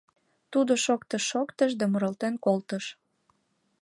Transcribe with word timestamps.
Тудо 0.51 0.71
шоктыш-шоктыш 0.85 1.71
да 1.79 1.85
муралтен 1.91 2.33
колтыш: 2.45 2.85